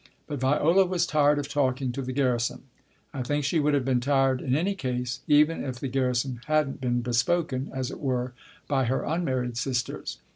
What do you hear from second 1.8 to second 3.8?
to the garrison. I think she would